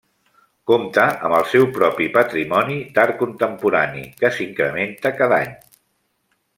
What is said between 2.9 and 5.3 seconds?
d'art contemporani que s'incrementa